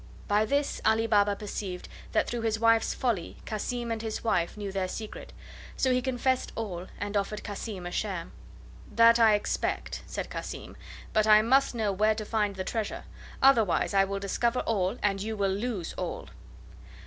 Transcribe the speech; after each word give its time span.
By 0.27 0.45
this 0.45 0.81
Ali 0.83 1.05
Baba 1.05 1.35
perceived 1.35 1.87
that 2.11 2.27
through 2.27 2.41
his 2.41 2.59
wife's 2.59 2.91
folly 2.91 3.37
Cassim 3.45 3.91
and 3.91 4.01
his 4.01 4.23
wife 4.23 4.57
knew 4.57 4.71
their 4.71 4.87
secret, 4.87 5.31
so 5.77 5.91
he 5.91 6.01
confessed 6.01 6.51
all 6.55 6.87
and 6.97 7.15
offered 7.15 7.43
Cassim 7.43 7.85
a 7.85 7.91
share. 7.91 8.31
"That 8.91 9.19
I 9.19 9.35
expect," 9.35 10.01
said 10.07 10.31
Cassim; 10.31 10.75
"but 11.13 11.27
I 11.27 11.43
must 11.43 11.75
know 11.75 11.91
where 11.91 12.15
to 12.15 12.25
find 12.25 12.55
the 12.55 12.63
treasure, 12.63 13.03
otherwise 13.43 13.93
I 13.93 14.03
will 14.05 14.17
discover 14.17 14.61
all, 14.61 14.97
and 15.03 15.21
you 15.21 15.37
will 15.37 15.53
lose 15.53 15.93
all." 15.93 16.29